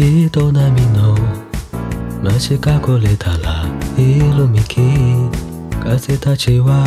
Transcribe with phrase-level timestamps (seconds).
[0.00, 1.16] みの
[2.22, 3.66] 街隠れたら
[3.96, 4.80] 色めき。
[5.82, 6.86] 風たちは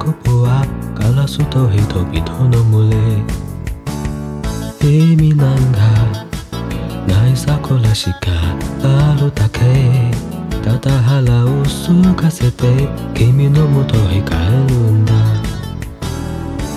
[0.00, 2.96] 運ぶはガラスと人々の群れ。
[4.88, 5.80] 意味なんか
[7.08, 8.30] ない桜しか
[8.84, 9.58] あるだけ。
[10.62, 14.34] ただ腹を空かせて君のもとへ帰
[14.72, 15.12] るんだ。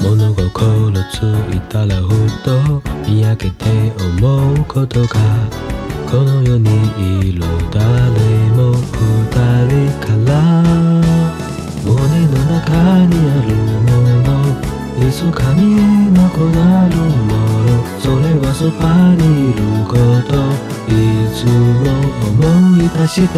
[0.01, 1.21] 物心つ
[1.53, 3.65] いたらふと見上げて
[4.19, 5.74] 思うことが。
[6.15, 6.69] この世に
[7.27, 7.41] いる
[7.73, 7.83] 誰
[8.55, 8.79] も二
[9.67, 10.39] 人から
[11.83, 11.91] 胸
[12.31, 12.71] の中
[13.07, 13.51] にある
[13.83, 13.91] も
[14.23, 17.35] のいつか見えなくなるも
[17.67, 19.91] のそれはそばにいるこ
[20.31, 20.39] と
[20.87, 20.95] い
[21.35, 21.43] つ
[21.83, 21.91] も
[22.31, 22.39] 思
[22.79, 23.35] い出して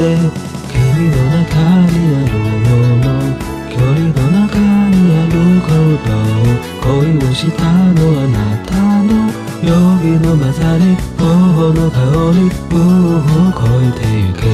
[0.70, 1.50] 君の中
[1.89, 3.09] にあるもの
[3.72, 4.53] 距離の中
[4.94, 5.66] にあるこ
[6.06, 6.14] と
[6.94, 8.77] 恋をしたのあなた。
[10.11, 12.00] の混ざり頬の香
[12.33, 12.80] りを
[13.53, 14.45] 超えてゆけ。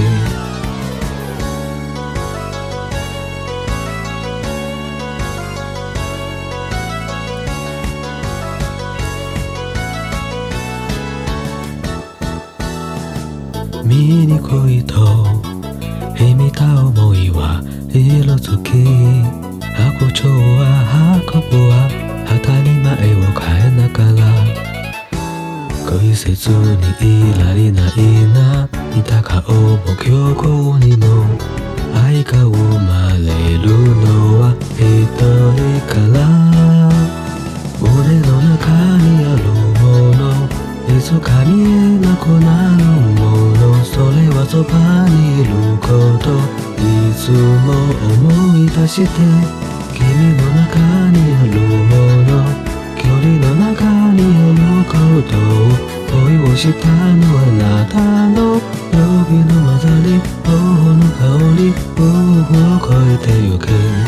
[13.83, 14.95] 見にくいと
[16.15, 19.42] 秘めた思いは色づき。
[26.23, 27.97] 恋せずにいられない
[28.33, 28.69] な。
[28.95, 30.33] 似た顔も今
[30.79, 31.05] 日にも
[31.93, 33.27] 愛が生まれ
[33.59, 33.67] る
[33.99, 34.79] のは一
[35.19, 36.23] 人から。
[37.81, 38.71] 胸の中
[39.03, 39.43] にある
[39.81, 39.83] も
[40.15, 40.23] の。
[40.87, 41.67] いつか見え
[41.99, 42.85] なくなる
[43.19, 43.21] も
[43.59, 43.83] の。
[43.83, 44.73] それはそば
[45.09, 45.87] にいるこ
[46.23, 46.25] と。
[46.79, 46.83] い
[47.15, 47.67] つも
[48.13, 49.09] 思い出して。
[49.93, 50.01] 君
[50.37, 50.79] の中
[51.11, 51.42] にある
[59.35, 61.21] の混ざり頬の香
[61.57, 64.02] りを超えてゆけ。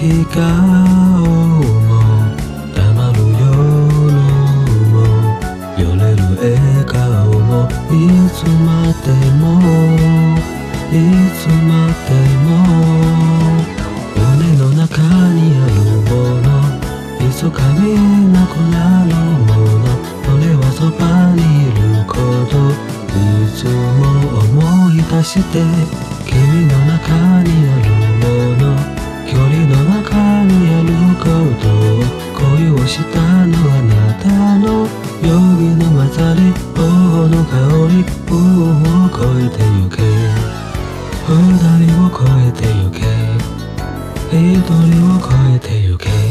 [0.00, 2.00] 泣き顔も
[2.74, 3.52] 黙る夜
[4.88, 4.96] も
[5.76, 6.56] 揺れる笑
[6.86, 6.96] 顔
[7.40, 7.92] もい
[8.30, 9.44] つまでも
[10.88, 10.96] い
[11.36, 12.16] つまで
[12.46, 12.48] も
[14.16, 14.88] 胸の中
[15.34, 15.76] にある
[16.08, 16.10] も
[16.40, 16.48] の
[17.20, 17.82] いつか見
[18.32, 19.12] なくなる
[19.44, 19.84] もの
[20.24, 21.04] それはそば
[21.36, 22.14] にいるこ
[22.48, 22.56] と
[23.12, 23.22] い
[23.54, 24.00] つも
[24.40, 25.60] 思い出して
[26.24, 27.89] 君の中にある
[31.20, 31.68] あること
[32.38, 34.24] 恋をしたのあなた
[34.58, 34.88] の
[35.22, 36.40] 曜日の混ざり
[36.74, 37.56] 頬の香
[37.88, 38.00] り
[38.30, 38.36] を
[39.10, 39.98] 越えてゆけ。
[41.28, 41.34] 二
[41.78, 42.98] 人を越えてゆけ。
[44.32, 44.72] 一人
[45.06, 46.29] を越えてゆけ。